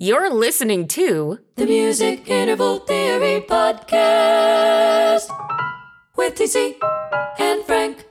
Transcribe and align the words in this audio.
You're 0.00 0.32
listening 0.32 0.86
to 0.94 1.40
The 1.56 1.66
Music 1.66 2.30
Interval 2.30 2.78
Theory 2.78 3.40
Podcast 3.40 5.26
with 6.16 6.36
TC 6.36 6.76
and 7.40 7.64
Frank. 7.64 8.06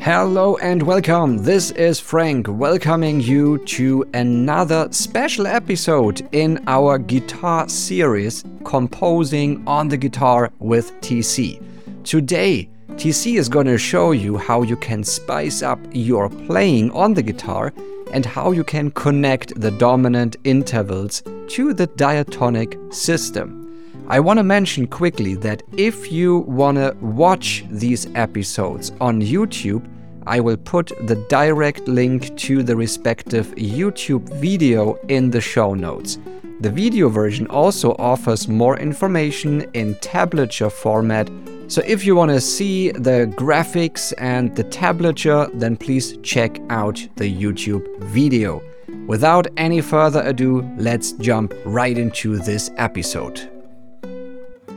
Hello 0.00 0.56
and 0.56 0.82
welcome. 0.82 1.38
This 1.38 1.70
is 1.70 2.00
Frank 2.00 2.48
welcoming 2.48 3.20
you 3.20 3.64
to 3.66 4.04
another 4.12 4.88
special 4.90 5.46
episode 5.46 6.28
in 6.32 6.64
our 6.66 6.98
guitar 6.98 7.68
series 7.68 8.44
Composing 8.64 9.62
on 9.68 9.86
the 9.86 9.96
Guitar 9.96 10.50
with 10.58 11.00
TC. 11.00 11.62
Today, 12.02 12.68
TC 12.94 13.38
is 13.38 13.48
going 13.48 13.66
to 13.66 13.78
show 13.78 14.10
you 14.10 14.36
how 14.36 14.62
you 14.62 14.74
can 14.74 15.04
spice 15.04 15.62
up 15.62 15.78
your 15.92 16.28
playing 16.28 16.90
on 16.90 17.14
the 17.14 17.22
guitar 17.22 17.72
and 18.12 18.24
how 18.24 18.52
you 18.52 18.64
can 18.64 18.90
connect 18.90 19.60
the 19.60 19.70
dominant 19.70 20.36
intervals 20.44 21.22
to 21.48 21.72
the 21.72 21.86
diatonic 21.86 22.78
system. 22.90 23.64
I 24.08 24.20
want 24.20 24.38
to 24.38 24.42
mention 24.42 24.86
quickly 24.86 25.34
that 25.36 25.62
if 25.76 26.10
you 26.10 26.38
want 26.38 26.78
to 26.78 26.96
watch 27.00 27.64
these 27.70 28.06
episodes 28.14 28.92
on 29.00 29.20
YouTube, 29.20 29.86
I 30.26 30.40
will 30.40 30.56
put 30.56 30.92
the 31.06 31.16
direct 31.28 31.88
link 31.88 32.36
to 32.38 32.62
the 32.62 32.76
respective 32.76 33.46
YouTube 33.56 34.28
video 34.40 34.94
in 35.08 35.30
the 35.30 35.40
show 35.40 35.74
notes. 35.74 36.18
The 36.60 36.70
video 36.70 37.08
version 37.08 37.46
also 37.46 37.94
offers 37.98 38.48
more 38.48 38.78
information 38.78 39.62
in 39.74 39.94
tablature 39.96 40.72
format, 40.72 41.30
so 41.68 41.82
if 41.86 42.04
you 42.04 42.16
want 42.16 42.30
to 42.30 42.40
see 42.40 42.90
the 42.92 43.30
graphics 43.36 44.14
and 44.16 44.56
the 44.56 44.64
tablature, 44.64 45.50
then 45.52 45.76
please 45.76 46.16
check 46.22 46.58
out 46.70 47.06
the 47.16 47.30
YouTube 47.30 47.86
video. 48.04 48.62
Without 49.06 49.46
any 49.58 49.82
further 49.82 50.22
ado, 50.22 50.62
let's 50.78 51.12
jump 51.12 51.52
right 51.66 51.98
into 51.98 52.38
this 52.38 52.70
episode. 52.78 53.50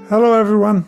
Hello, 0.10 0.34
everyone. 0.34 0.86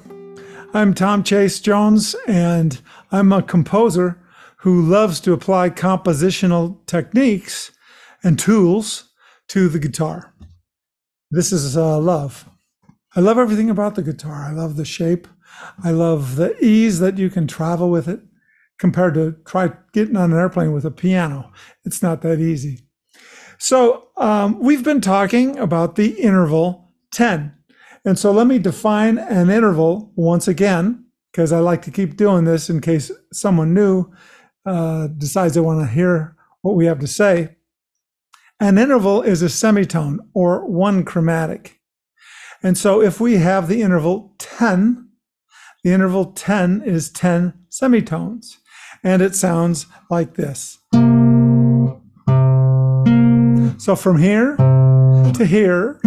I'm 0.73 0.93
Tom 0.93 1.23
Chase 1.23 1.61
Jones, 1.61 2.15
and 2.27 2.81
I'm 3.09 3.31
a 3.31 3.41
composer 3.41 4.19
who 4.57 4.81
loves 4.81 5.21
to 5.21 5.31
apply 5.31 5.69
compositional 5.69 6.85
techniques 6.85 7.71
and 8.23 8.37
tools 8.37 9.09
to 9.47 9.69
the 9.69 9.79
guitar. 9.79 10.33
This 11.31 11.53
is 11.53 11.77
uh, 11.77 11.97
love. 11.99 12.49
I 13.15 13.21
love 13.21 13.37
everything 13.37 13.69
about 13.69 13.95
the 13.95 14.01
guitar. 14.01 14.47
I 14.49 14.51
love 14.51 14.75
the 14.75 14.85
shape. 14.85 15.27
I 15.83 15.91
love 15.91 16.35
the 16.35 16.55
ease 16.63 16.99
that 16.99 17.17
you 17.17 17.29
can 17.29 17.47
travel 17.47 17.89
with 17.89 18.07
it 18.07 18.21
compared 18.79 19.13
to 19.13 19.35
try 19.45 19.71
getting 19.93 20.17
on 20.17 20.31
an 20.33 20.37
airplane 20.37 20.73
with 20.73 20.85
a 20.85 20.91
piano. 20.91 21.51
It's 21.85 22.01
not 22.01 22.21
that 22.21 22.39
easy. 22.39 22.81
So, 23.57 24.09
um, 24.17 24.59
we've 24.59 24.83
been 24.83 25.01
talking 25.01 25.57
about 25.57 25.95
the 25.95 26.19
interval 26.19 26.91
10. 27.13 27.53
And 28.05 28.19
so 28.19 28.31
let 28.31 28.47
me 28.47 28.59
define 28.59 29.17
an 29.17 29.49
interval 29.49 30.11
once 30.15 30.47
again, 30.47 31.05
because 31.31 31.53
I 31.53 31.59
like 31.59 31.81
to 31.83 31.91
keep 31.91 32.17
doing 32.17 32.43
this 32.43 32.69
in 32.69 32.81
case 32.81 33.11
someone 33.31 33.73
new 33.73 34.11
uh, 34.65 35.07
decides 35.07 35.53
they 35.53 35.61
want 35.61 35.79
to 35.79 35.93
hear 35.93 36.35
what 36.61 36.75
we 36.75 36.85
have 36.85 36.99
to 36.99 37.07
say. 37.07 37.55
An 38.59 38.77
interval 38.77 39.21
is 39.21 39.41
a 39.41 39.49
semitone 39.49 40.19
or 40.33 40.69
one 40.69 41.05
chromatic. 41.05 41.79
And 42.61 42.77
so 42.77 43.01
if 43.01 43.19
we 43.19 43.37
have 43.37 43.67
the 43.67 43.81
interval 43.81 44.35
10, 44.39 45.09
the 45.83 45.91
interval 45.91 46.31
10 46.31 46.83
is 46.85 47.09
10 47.11 47.53
semitones. 47.69 48.57
And 49.03 49.21
it 49.21 49.35
sounds 49.35 49.85
like 50.09 50.35
this. 50.35 50.79
So 53.77 53.95
from 53.97 54.17
here 54.17 54.55
to 54.55 55.45
here 55.45 55.99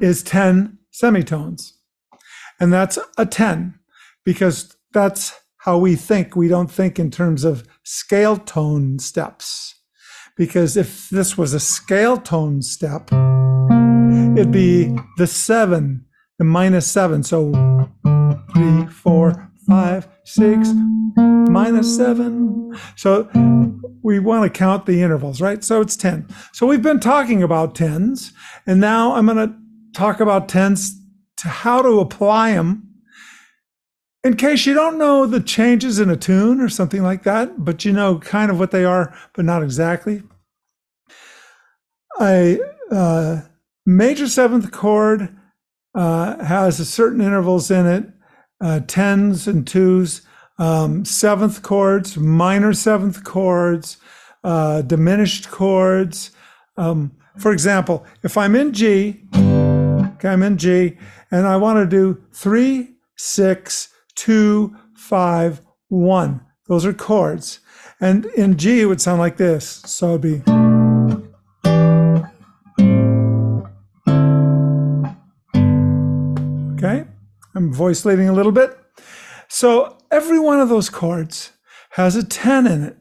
is 0.00 0.22
10 0.22 0.78
semitones. 0.92 1.74
And 2.60 2.72
that's 2.72 2.98
a 3.18 3.26
10 3.26 3.74
because 4.24 4.76
that's 4.92 5.34
how 5.58 5.78
we 5.78 5.96
think. 5.96 6.36
We 6.36 6.46
don't 6.46 6.70
think 6.70 6.98
in 6.98 7.10
terms 7.10 7.42
of 7.42 7.66
scale 7.82 8.36
tone 8.36 9.00
steps. 9.00 9.74
Because 10.36 10.76
if 10.76 11.08
this 11.10 11.36
was 11.38 11.54
a 11.54 11.60
scale 11.60 12.16
tone 12.16 12.62
step, 12.62 13.10
it'd 13.12 14.52
be 14.52 14.96
the 15.16 15.26
seven, 15.26 16.06
the 16.38 16.44
minus 16.44 16.90
seven. 16.90 17.22
So 17.22 17.52
three, 18.52 18.86
four, 18.86 19.50
five, 19.66 20.08
six, 20.24 20.70
minus 21.16 21.96
seven. 21.96 22.76
So 22.96 23.28
we 24.02 24.18
want 24.18 24.44
to 24.44 24.58
count 24.58 24.86
the 24.86 25.02
intervals, 25.02 25.40
right? 25.40 25.62
So 25.64 25.80
it's 25.80 25.96
10. 25.96 26.28
So 26.52 26.66
we've 26.66 26.82
been 26.82 27.00
talking 27.00 27.42
about 27.42 27.74
tens, 27.74 28.32
and 28.66 28.80
now 28.80 29.14
I'm 29.14 29.26
going 29.26 29.48
to 29.48 29.54
talk 29.94 30.20
about 30.20 30.48
tens 30.48 31.00
to 31.38 31.48
how 31.48 31.82
to 31.82 32.00
apply 32.00 32.52
them. 32.52 32.90
In 34.22 34.36
case 34.36 34.64
you 34.64 34.72
don't 34.72 34.98
know 34.98 35.26
the 35.26 35.40
changes 35.40 35.98
in 35.98 36.08
a 36.08 36.16
tune 36.16 36.60
or 36.60 36.68
something 36.68 37.02
like 37.02 37.24
that, 37.24 37.64
but 37.64 37.84
you 37.84 37.92
know 37.92 38.18
kind 38.18 38.50
of 38.50 38.58
what 38.58 38.70
they 38.70 38.84
are, 38.84 39.14
but 39.34 39.44
not 39.44 39.62
exactly. 39.62 40.22
A 42.20 42.58
uh, 42.90 43.42
major 43.84 44.26
seventh 44.26 44.70
chord 44.70 45.36
uh, 45.94 46.42
has 46.44 46.86
certain 46.88 47.20
intervals 47.20 47.70
in 47.70 47.86
it, 47.86 48.10
uh, 48.60 48.80
tens 48.86 49.46
and 49.46 49.66
twos, 49.66 50.22
um, 50.58 51.04
seventh 51.04 51.62
chords, 51.62 52.16
minor 52.16 52.72
seventh 52.72 53.24
chords, 53.24 53.96
uh, 54.42 54.82
diminished 54.82 55.50
chords. 55.50 56.30
Um, 56.76 57.12
for 57.38 57.52
example, 57.52 58.04
if 58.22 58.36
I'm 58.36 58.54
in 58.54 58.72
G, 58.72 59.22
okay, 59.34 60.28
I'm 60.28 60.42
in 60.42 60.58
G, 60.58 60.96
and 61.30 61.46
I 61.46 61.56
want 61.56 61.78
to 61.78 61.86
do 61.86 62.22
three, 62.32 62.96
six, 63.16 63.88
two, 64.14 64.76
five, 64.96 65.60
one. 65.88 66.40
Those 66.68 66.86
are 66.86 66.92
chords. 66.92 67.60
And 68.00 68.26
in 68.26 68.56
G, 68.56 68.82
it 68.82 68.86
would 68.86 69.00
sound 69.00 69.20
like 69.20 69.36
this. 69.36 69.82
So 69.86 70.14
it'd 70.14 70.20
be. 70.20 70.83
I'm 77.54 77.72
voice 77.72 78.04
leading 78.04 78.28
a 78.28 78.32
little 78.32 78.52
bit. 78.52 78.76
So 79.48 79.98
every 80.10 80.38
one 80.38 80.60
of 80.60 80.68
those 80.68 80.90
chords 80.90 81.52
has 81.90 82.16
a 82.16 82.24
10 82.24 82.66
in 82.66 82.82
it. 82.82 82.96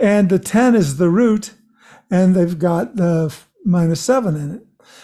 And 0.00 0.28
the 0.28 0.38
10 0.38 0.74
is 0.74 0.96
the 0.96 1.10
root, 1.10 1.52
and 2.10 2.34
they've 2.34 2.58
got 2.58 2.96
the 2.96 3.34
minus 3.64 4.00
7 4.00 4.34
in 4.34 4.54
it. 4.54 4.62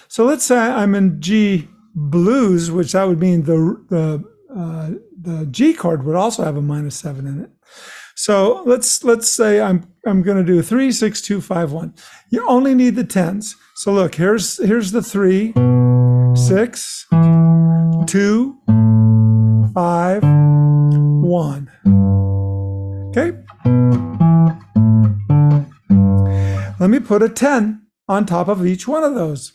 So 0.08 0.24
let's 0.24 0.44
say 0.44 0.56
I'm 0.56 0.94
in 0.94 1.20
G 1.20 1.68
blues, 1.94 2.70
which 2.70 2.92
that 2.92 3.06
would 3.06 3.20
mean 3.20 3.42
the, 3.42 3.84
the, 3.88 4.24
uh, 4.54 4.90
the 5.20 5.46
G 5.46 5.74
chord 5.74 6.04
would 6.04 6.16
also 6.16 6.42
have 6.44 6.56
a 6.56 6.62
minus 6.62 6.96
7 6.96 7.26
in 7.26 7.40
it. 7.42 7.50
So 8.18 8.64
let's 8.66 9.04
let's 9.04 9.30
say 9.30 9.60
I'm 9.60 9.86
I'm 10.04 10.22
going 10.22 10.38
to 10.38 10.42
do 10.42 10.60
three 10.60 10.90
six 10.90 11.20
two 11.20 11.40
five 11.40 11.70
one. 11.70 11.94
You 12.30 12.44
only 12.48 12.74
need 12.74 12.96
the 12.96 13.04
tens. 13.04 13.54
So 13.76 13.92
look, 13.92 14.16
here's 14.16 14.56
here's 14.56 14.90
the 14.90 15.02
three, 15.02 15.52
six, 16.34 17.06
two, 18.08 18.58
five, 19.74 20.22
one. 20.22 21.70
Okay. 23.10 23.36
Let 26.80 26.88
me 26.88 27.00
put 27.00 27.22
a 27.22 27.28
10 27.28 27.86
on 28.08 28.24
top 28.24 28.48
of 28.48 28.66
each 28.66 28.88
one 28.88 29.04
of 29.04 29.14
those. 29.14 29.52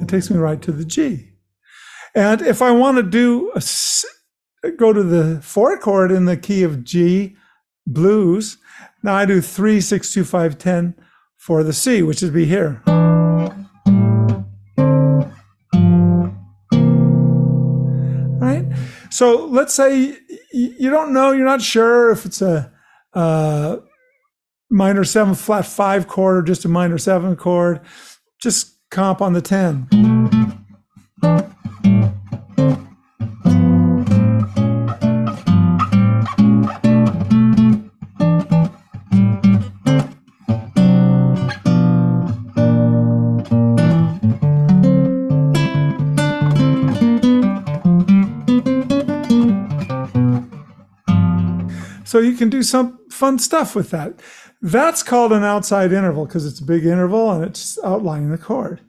It 0.00 0.08
takes 0.08 0.30
me 0.30 0.38
right 0.38 0.62
to 0.62 0.72
the 0.72 0.86
G. 0.86 1.32
And 2.14 2.40
if 2.40 2.62
I 2.62 2.70
want 2.70 2.96
to 2.96 3.02
do 3.02 3.52
a, 3.54 3.62
go 4.78 4.94
to 4.94 5.02
the 5.02 5.42
four 5.42 5.78
chord 5.78 6.10
in 6.10 6.24
the 6.24 6.38
key 6.38 6.62
of 6.62 6.82
G 6.82 7.36
blues, 7.86 8.56
now 9.02 9.14
I 9.14 9.26
do 9.26 9.42
three, 9.42 9.82
six, 9.82 10.14
two, 10.14 10.24
five, 10.24 10.56
ten 10.56 10.94
for 11.36 11.62
the 11.62 11.74
C, 11.74 12.00
which 12.02 12.22
would 12.22 12.32
be 12.32 12.46
here. 12.46 12.82
So 19.18 19.46
let's 19.46 19.74
say 19.74 20.16
you 20.52 20.90
don't 20.90 21.12
know, 21.12 21.32
you're 21.32 21.44
not 21.44 21.60
sure 21.60 22.12
if 22.12 22.24
it's 22.24 22.40
a, 22.40 22.72
a 23.14 23.80
minor 24.70 25.02
seven 25.02 25.34
flat 25.34 25.66
five 25.66 26.06
chord 26.06 26.36
or 26.36 26.42
just 26.42 26.64
a 26.64 26.68
minor 26.68 26.98
seven 26.98 27.34
chord. 27.34 27.80
Just 28.40 28.78
comp 28.92 29.20
on 29.20 29.32
the 29.32 29.40
10. 29.42 29.88
So 52.18 52.22
you 52.22 52.34
can 52.34 52.50
do 52.50 52.64
some 52.64 52.98
fun 53.10 53.38
stuff 53.38 53.76
with 53.76 53.90
that. 53.90 54.18
That's 54.60 55.04
called 55.04 55.30
an 55.30 55.44
outside 55.44 55.92
interval 55.92 56.26
because 56.26 56.46
it's 56.46 56.58
a 56.58 56.64
big 56.64 56.84
interval 56.84 57.30
and 57.30 57.44
it's 57.44 57.78
outlining 57.84 58.32
the 58.32 58.38
chord. 58.38 58.80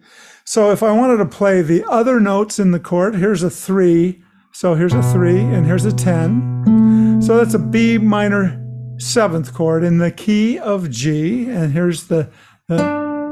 So 0.46 0.72
if 0.72 0.81
I 0.81 0.92
wanted 0.92 1.18
to 1.18 1.28
play 1.28 1.62
the 1.62 1.86
other 1.88 2.20
notes 2.20 2.58
in 2.58 2.72
the 2.72 2.80
chord, 2.80 3.14
here's 3.14 3.44
a 3.44 3.52
three. 3.52 4.24
So 4.52 4.74
here's 4.74 4.96
a 4.96 5.04
three 5.14 5.42
and 5.42 5.64
here's 5.64 5.86
a 5.86 5.94
10. 5.94 7.22
So 7.22 7.38
that's 7.38 7.54
a 7.54 7.60
B 7.60 8.00
minor 8.00 8.66
seventh 8.98 9.54
chord 9.54 9.84
in 9.84 10.00
the 10.00 10.10
key 10.10 10.58
of 10.58 10.90
G. 10.90 11.52
And 11.52 11.72
here's 11.72 12.08
the, 12.08 12.31
the, 12.66 12.78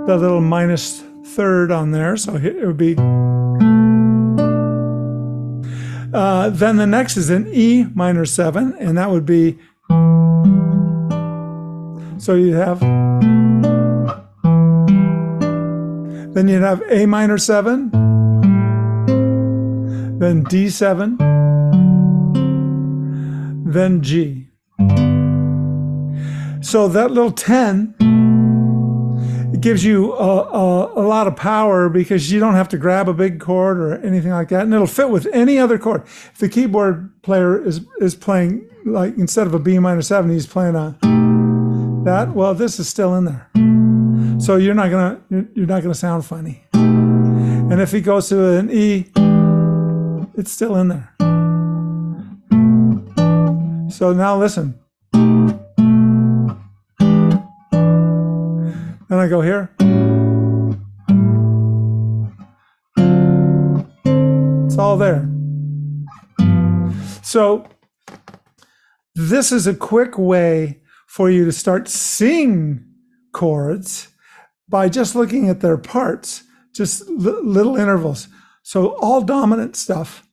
the 0.06 0.16
little 0.16 0.42
minus 0.42 1.02
third 1.26 1.72
on 1.72 1.90
there. 1.90 2.18
So 2.18 2.36
it 2.36 2.64
would 2.64 2.78
be. 2.78 2.96
Uh, 6.14 6.52
then 6.52 6.76
the 6.76 6.86
next 6.86 7.18
is 7.18 7.32
an 7.32 7.48
E 7.52 7.88
minor 7.96 8.28
seven, 8.28 8.76
and 8.80 8.96
that 8.96 9.10
would 9.10 9.26
be. 9.26 9.58
So 12.20 12.36
you 12.36 12.56
have 12.56 12.82
Then 16.38 16.48
you'd 16.50 16.62
have 16.62 16.84
A 16.92 17.08
minor 17.08 17.40
7, 17.40 17.90
then 20.20 20.46
D7, 20.46 21.18
then 23.74 24.02
G. 24.04 24.48
So 26.62 26.88
that 26.90 27.10
little 27.10 27.32
10 27.32 27.96
it 29.58 29.62
gives 29.62 29.84
you 29.84 30.14
a, 30.14 30.42
a, 30.44 31.02
a, 31.02 31.06
lot 31.08 31.26
of 31.26 31.36
power 31.36 31.90
because 31.90 32.32
you 32.32 32.40
don't 32.40 32.54
have 32.54 32.70
to 32.70 32.78
grab 32.78 33.10
a 33.10 33.14
big 33.14 33.40
chord 33.40 33.80
or 33.80 33.98
anything 34.06 34.30
like 34.30 34.50
that. 34.50 34.62
And 34.62 34.74
it'll 34.74 34.86
fit 34.86 35.10
with 35.10 35.26
any 35.34 35.58
other 35.58 35.80
chord. 35.80 36.04
If 36.06 36.38
the 36.38 36.48
keyboard 36.48 37.10
player 37.24 37.60
is, 37.66 37.82
is 38.00 38.14
playing, 38.14 38.70
like 38.86 39.18
instead 39.18 39.48
of 39.48 39.56
a 39.56 39.60
B 39.60 39.80
minor 39.80 40.04
7, 40.04 40.30
he's 40.30 40.46
playing 40.46 40.76
a 40.76 40.96
that, 42.06 42.36
well, 42.36 42.54
this 42.54 42.80
is 42.80 42.88
still 42.88 43.16
in 43.16 43.26
there. 43.26 43.50
So 44.40 44.58
you're 44.58 44.76
not 44.76 44.92
gonna 44.92 45.20
you're 45.30 45.66
not 45.66 45.82
gonna 45.82 45.96
sound 45.96 46.24
funny. 46.24 46.64
And 46.74 47.82
if 47.82 47.92
he 47.92 48.00
goes 48.00 48.30
to 48.30 48.60
an 48.60 48.70
E, 48.72 49.08
it's 50.38 50.52
still 50.52 50.76
in 50.76 50.90
there. 50.90 51.14
So 53.90 54.14
now 54.14 54.38
listen. 54.38 54.80
Then 59.10 59.20
I 59.20 59.28
go 59.28 59.42
here. 59.42 59.70
It's 64.66 64.78
all 64.78 64.98
there. 64.98 65.30
So 67.24 67.68
this 69.16 69.52
is 69.52 69.66
a 69.66 69.74
quick 69.74 70.18
way 70.18 70.82
for 71.08 71.30
you 71.30 71.46
to 71.46 71.52
start 71.52 71.88
seeing 71.88 72.86
chords 73.32 74.10
by 74.68 74.90
just 74.90 75.16
looking 75.16 75.48
at 75.50 75.62
their 75.62 75.78
parts, 75.78 76.44
just 76.76 77.08
little 77.08 77.78
intervals. 77.78 78.28
So 78.64 78.98
all 78.98 79.22
dominant 79.22 79.78
stuff, 79.78 80.28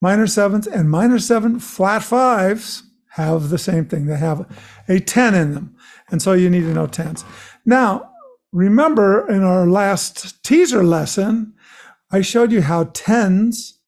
minor 0.00 0.28
sevens 0.28 0.68
and 0.68 0.88
minor 0.88 1.18
seven 1.18 1.58
flat 1.58 2.04
fives 2.04 2.84
have 3.10 3.50
the 3.50 3.58
same 3.58 3.84
thing. 3.86 4.06
They 4.06 4.16
have 4.16 4.46
a 4.88 5.00
10 5.00 5.34
in 5.34 5.54
them. 5.54 5.76
And 6.10 6.22
so 6.22 6.32
you 6.32 6.48
need 6.48 6.62
to 6.62 6.72
know 6.72 6.86
tens. 6.86 7.24
Now, 7.66 8.11
remember 8.52 9.28
in 9.28 9.42
our 9.42 9.66
last 9.66 10.42
teaser 10.44 10.84
lesson, 10.84 11.54
I 12.10 12.20
showed 12.20 12.52
you 12.52 12.62
how 12.62 12.90
tens 12.92 13.78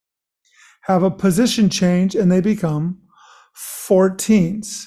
have 0.82 1.02
a 1.02 1.11
position 1.11 1.69
change 1.69 2.14
and 2.14 2.32
they 2.32 2.40
become 2.40 2.99
14s. 3.56 4.87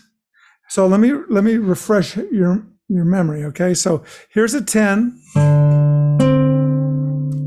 So 0.69 0.85
let 0.85 0.99
me 0.99 1.13
let 1.29 1.43
me 1.43 1.57
refresh 1.57 2.17
your 2.17 2.65
your 2.89 3.05
memory. 3.05 3.43
Okay, 3.45 3.73
so 3.73 4.03
here's 4.29 4.53
a 4.53 4.61
10. 4.61 5.19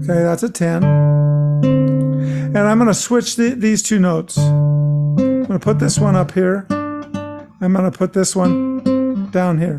Okay, 0.03 0.23
that's 0.23 0.43
a 0.43 0.49
10. 0.49 0.85
And 1.63 2.59
I'm 2.59 2.79
going 2.79 2.89
to 2.89 2.95
switch 2.95 3.37
the, 3.37 3.51
these 3.51 3.83
two 3.83 3.99
notes. 3.99 4.37
I'm 4.39 5.45
going 5.45 5.47
to 5.47 5.59
put 5.59 5.79
this 5.79 5.99
one 5.99 6.17
up 6.17 6.33
here. 6.33 6.67
I'm 6.71 7.73
going 7.73 7.91
to 7.91 7.97
put 7.97 8.13
this 8.13 8.35
one 8.35 9.31
down 9.31 9.59
here. 9.59 9.79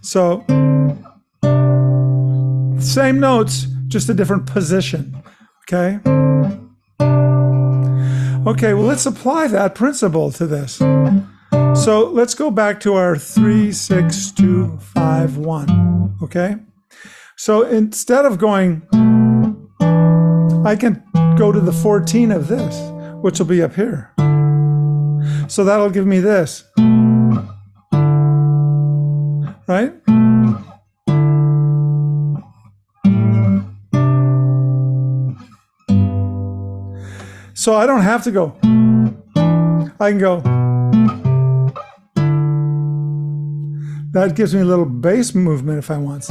So, 0.00 0.44
same 2.78 3.20
notes, 3.20 3.66
just 3.88 4.08
a 4.08 4.14
different 4.14 4.46
position. 4.46 5.22
Okay? 5.62 6.00
Okay, 8.46 8.74
well, 8.74 8.84
let's 8.84 9.06
apply 9.06 9.46
that 9.48 9.74
principle 9.74 10.30
to 10.32 10.46
this. 10.46 10.76
So 11.82 12.10
let's 12.12 12.34
go 12.34 12.50
back 12.50 12.78
to 12.80 12.94
our 12.94 13.16
three, 13.16 13.72
six, 13.72 14.30
two, 14.30 14.78
five, 14.78 15.36
one. 15.36 16.16
Okay. 16.22 16.56
So 17.36 17.62
instead 17.62 18.26
of 18.26 18.38
going, 18.38 18.82
I 20.64 20.76
can 20.76 21.02
go 21.36 21.52
to 21.52 21.60
the 21.60 21.72
14 21.72 22.32
of 22.32 22.48
this, 22.48 22.90
which 23.22 23.38
will 23.38 23.46
be 23.46 23.62
up 23.62 23.74
here. 23.74 24.12
So 25.48 25.64
that'll 25.64 25.90
give 25.90 26.06
me 26.06 26.20
this. 26.20 26.64
Right? 29.66 29.94
So 37.56 37.74
I 37.74 37.86
don't 37.86 38.02
have 38.02 38.24
to 38.24 38.32
go. 38.32 38.56
I 40.00 40.10
can 40.10 40.18
go. 40.18 40.40
That 44.10 44.34
gives 44.34 44.54
me 44.54 44.60
a 44.60 44.64
little 44.64 44.84
bass 44.84 45.34
movement 45.34 45.78
if 45.78 45.90
I 45.90 45.98
want. 45.98 46.24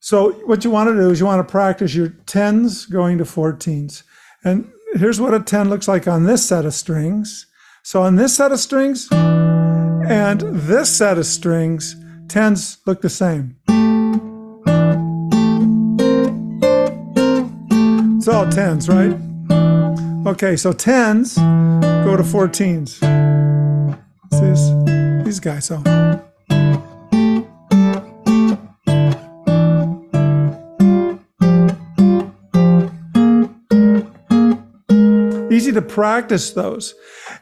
So 0.00 0.32
what 0.46 0.64
you 0.64 0.70
want 0.70 0.88
to 0.90 0.94
do 0.94 1.10
is 1.10 1.20
you 1.20 1.26
want 1.26 1.46
to 1.46 1.50
practice 1.50 1.94
your 1.94 2.08
10s 2.08 2.90
going 2.90 3.18
to 3.18 3.24
14s. 3.24 4.04
And 4.44 4.70
here's 4.94 5.20
what 5.20 5.34
a 5.34 5.40
10 5.40 5.68
looks 5.68 5.88
like 5.88 6.06
on 6.08 6.24
this 6.24 6.46
set 6.46 6.64
of 6.64 6.74
strings. 6.74 7.46
So 7.82 8.02
on 8.02 8.16
this 8.16 8.36
set 8.36 8.52
of 8.52 8.60
strings 8.60 9.08
and 10.10 10.40
this 10.40 10.90
set 10.96 11.18
of 11.18 11.24
strings, 11.24 11.94
10s 12.26 12.78
look 12.84 13.00
the 13.00 13.08
same. 13.08 13.54
It's 18.18 18.26
all 18.26 18.48
tens, 18.50 18.88
right? 18.88 19.16
Okay, 20.26 20.56
so 20.56 20.72
tens 20.72 21.36
go 21.36 22.16
to 22.16 22.24
14s. 22.24 22.98
See 24.32 24.40
this? 24.40 25.24
These 25.24 25.38
guys, 25.38 25.66
so. 25.66 25.80
Easy 35.52 35.72
to 35.72 35.82
practice 35.82 36.50
those. 36.50 36.94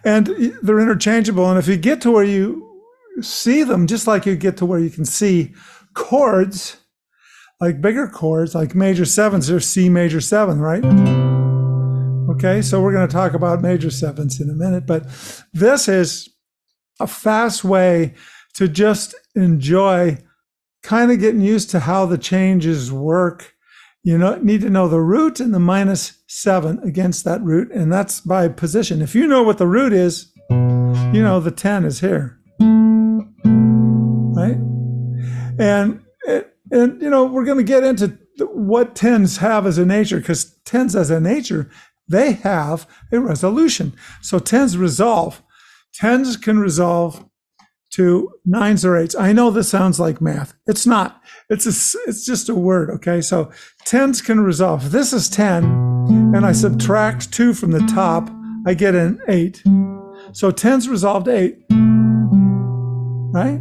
And 0.09 0.27
they're 0.63 0.81
interchangeable. 0.81 1.51
And 1.51 1.59
if 1.59 1.69
you 1.69 1.77
get 1.77 2.01
to 2.01 2.11
where 2.11 2.25
you 2.25 2.67
see 3.21 3.63
them, 3.63 3.87
just 3.87 4.07
like 4.07 4.25
you 4.25 4.37
get 4.37 4.57
to 4.57 4.65
where 4.65 4.79
you 4.79 4.89
can 4.89 5.05
see 5.05 5.53
chords, 5.93 6.79
like 7.61 7.83
bigger 7.83 8.09
chords, 8.09 8.55
like 8.55 8.75
major 8.75 9.05
sevens, 9.05 9.49
there's 9.49 9.67
C 9.67 9.91
major 9.91 10.23
seven, 10.23 10.61
right? 10.61 10.83
Okay, 12.31 12.63
so 12.63 12.81
we're 12.81 12.95
going 12.95 13.07
to 13.07 13.13
talk 13.13 13.35
about 13.35 13.61
major 13.61 13.91
sevens 13.91 14.41
in 14.41 14.49
a 14.49 14.55
minute, 14.55 14.87
but 14.87 15.05
this 15.53 15.89
is 15.89 16.31
a 16.99 17.07
fast 17.07 17.63
way 17.63 18.15
to 18.55 18.67
just 18.67 19.15
enjoy 19.35 20.17
kind 20.83 21.13
of 21.13 21.21
getting 21.21 21.43
used 21.43 21.69
to 21.71 21.81
how 21.81 22.07
the 22.07 22.17
changes 22.17 22.91
work. 22.91 23.55
You 24.09 24.17
know, 24.17 24.37
need 24.37 24.63
to 24.63 24.71
know 24.71 24.89
the 24.89 25.03
root 25.03 25.39
and 25.39 25.53
the 25.53 25.59
minus 25.59 26.23
seven 26.29 26.79
against 26.83 27.27
that 27.27 27.43
root, 27.43 27.71
and 27.71 27.93
that's 27.93 28.23
by 28.23 28.49
position. 28.49 29.03
If 29.03 29.15
you 29.15 29.27
know 29.27 29.43
what 29.43 29.59
the 29.59 29.67
root 29.67 29.93
is, 29.93 30.33
you 30.49 31.21
know 31.23 31.41
the 31.41 31.51
10 31.51 31.85
is 31.85 32.01
here. 32.01 32.39
Right? 32.59 34.57
And 35.59 36.01
and, 36.71 37.03
you 37.03 37.11
know, 37.11 37.27
we're 37.27 37.45
going 37.45 37.59
to 37.59 37.63
get 37.63 37.85
into 37.85 38.17
what 38.41 38.95
tens 38.95 39.37
have 39.37 39.67
as 39.67 39.77
a 39.77 39.85
nature 39.85 40.21
because 40.21 40.59
tens 40.65 40.97
as 40.97 41.11
a 41.11 41.21
nature, 41.21 41.71
they 42.09 42.33
have 42.33 42.87
a 43.13 43.21
resolution. 43.21 43.93
So 44.23 44.39
tens 44.39 44.79
resolve. 44.79 45.43
Tens 45.93 46.39
can 46.39 46.59
resolve 46.59 47.28
to 47.91 48.33
nines 48.45 48.85
or 48.85 48.97
eights. 48.97 49.15
I 49.15 49.33
know 49.33 49.51
this 49.51 49.69
sounds 49.69 49.99
like 49.99 50.21
math. 50.21 50.55
It's 50.67 50.87
not. 50.87 51.23
It's 51.49 51.67
a, 51.67 52.01
it's 52.09 52.25
just 52.25 52.49
a 52.49 52.55
word, 52.55 52.91
okay? 52.91 53.21
So 53.21 53.51
tens 53.85 54.21
can 54.21 54.41
resolve. 54.41 54.87
If 54.87 54.93
this 54.93 55.13
is 55.13 55.29
10 55.29 55.65
and 56.35 56.45
I 56.45 56.53
subtract 56.53 57.33
2 57.33 57.55
from 57.55 57.71
the 57.71 57.81
top, 57.81 58.31
I 58.67 58.75
get 58.75 58.95
an 58.95 59.21
8. 59.29 59.63
So 60.33 60.51
10's 60.51 60.89
resolved 60.89 61.29
8. 61.29 61.57
Right? 63.31 63.61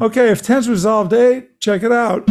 Okay, 0.00 0.30
if 0.30 0.42
10's 0.42 0.68
resolved 0.68 1.12
8, 1.12 1.60
check 1.60 1.82
it 1.82 1.92
out. 1.92 2.28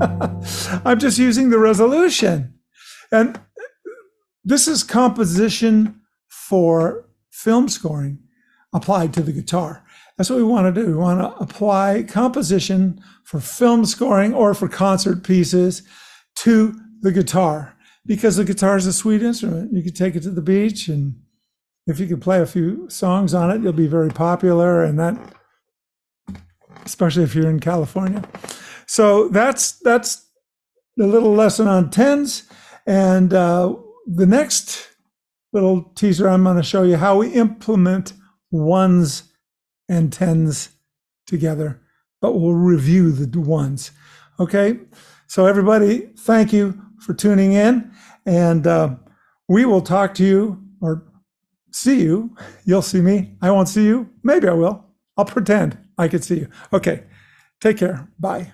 I'm 0.84 0.98
just 0.98 1.18
using 1.18 1.50
the 1.50 1.58
resolution. 1.58 2.54
And 3.12 3.40
this 4.50 4.66
is 4.66 4.82
composition 4.82 6.00
for 6.28 7.08
film 7.30 7.68
scoring 7.68 8.18
applied 8.72 9.14
to 9.14 9.22
the 9.22 9.32
guitar. 9.32 9.84
That's 10.16 10.28
what 10.28 10.36
we 10.36 10.42
want 10.42 10.74
to 10.74 10.80
do. 10.80 10.88
We 10.88 10.96
want 10.96 11.20
to 11.20 11.34
apply 11.40 12.02
composition 12.02 13.00
for 13.24 13.38
film 13.40 13.86
scoring 13.86 14.34
or 14.34 14.52
for 14.54 14.68
concert 14.68 15.22
pieces 15.22 15.82
to 16.36 16.74
the 17.00 17.12
guitar 17.12 17.76
because 18.04 18.36
the 18.36 18.44
guitar 18.44 18.76
is 18.76 18.86
a 18.86 18.92
sweet 18.92 19.22
instrument. 19.22 19.72
You 19.72 19.82
could 19.82 19.96
take 19.96 20.16
it 20.16 20.22
to 20.24 20.30
the 20.30 20.42
beach, 20.42 20.88
and 20.88 21.20
if 21.86 22.00
you 22.00 22.08
could 22.08 22.20
play 22.20 22.40
a 22.40 22.46
few 22.46 22.90
songs 22.90 23.34
on 23.34 23.50
it, 23.50 23.62
you'll 23.62 23.72
be 23.72 23.86
very 23.86 24.10
popular. 24.10 24.82
And 24.82 24.98
that, 24.98 25.16
especially 26.84 27.22
if 27.22 27.34
you're 27.34 27.48
in 27.48 27.60
California. 27.60 28.28
So 28.86 29.28
that's 29.28 29.78
that's 29.78 30.26
the 30.96 31.06
little 31.06 31.34
lesson 31.34 31.68
on 31.68 31.90
tens, 31.90 32.42
and 32.84 33.32
uh, 33.32 33.74
the 34.12 34.26
next 34.26 34.88
little 35.52 35.84
teaser 35.94 36.28
I'm 36.28 36.42
going 36.44 36.56
to 36.56 36.62
show 36.62 36.82
you 36.82 36.96
how 36.96 37.18
we 37.18 37.28
implement 37.28 38.12
ones 38.50 39.32
and 39.88 40.12
tens 40.12 40.70
together, 41.26 41.80
but 42.20 42.32
we'll 42.32 42.54
review 42.54 43.12
the 43.12 43.40
ones. 43.40 43.92
Okay, 44.38 44.80
so 45.26 45.46
everybody, 45.46 46.10
thank 46.18 46.52
you 46.52 46.80
for 46.98 47.14
tuning 47.14 47.52
in, 47.52 47.92
and 48.26 48.66
uh, 48.66 48.96
we 49.48 49.64
will 49.64 49.82
talk 49.82 50.14
to 50.14 50.24
you 50.24 50.62
or 50.80 51.04
see 51.72 52.02
you. 52.02 52.36
You'll 52.64 52.82
see 52.82 53.00
me. 53.00 53.36
I 53.40 53.50
won't 53.50 53.68
see 53.68 53.84
you. 53.84 54.10
Maybe 54.24 54.48
I 54.48 54.54
will. 54.54 54.84
I'll 55.16 55.24
pretend 55.24 55.78
I 55.98 56.08
could 56.08 56.24
see 56.24 56.38
you. 56.38 56.48
Okay, 56.72 57.04
take 57.60 57.76
care. 57.78 58.08
Bye. 58.18 58.52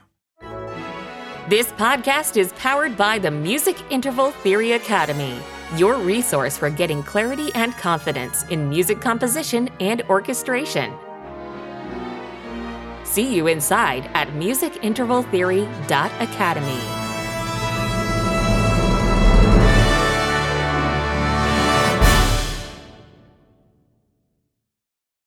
This 1.48 1.68
podcast 1.68 2.36
is 2.36 2.52
powered 2.54 2.96
by 2.96 3.20
the 3.20 3.30
Music 3.30 3.76
Interval 3.90 4.32
Theory 4.32 4.72
Academy, 4.72 5.38
your 5.76 5.96
resource 5.96 6.58
for 6.58 6.70
getting 6.70 7.04
clarity 7.04 7.54
and 7.54 7.72
confidence 7.76 8.42
in 8.48 8.68
music 8.68 9.00
composition 9.00 9.68
and 9.78 10.02
orchestration. 10.08 10.92
See 13.04 13.32
you 13.32 13.46
inside 13.46 14.10
at 14.14 14.26
musicintervaltheory.academy. 14.30 17.05